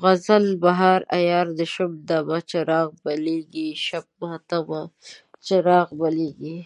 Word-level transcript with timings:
غزل: 0.00 0.46
بهار 0.62 1.00
عیار 1.18 1.46
ده 1.58 1.64
شومه 1.74 1.98
دمه، 2.08 2.38
چراغ 2.50 2.88
بلیږي 3.04 3.68
شبِ 3.84 4.06
ماتمه، 4.20 4.82
چراغ 5.46 5.88
بلیږي 6.00 6.56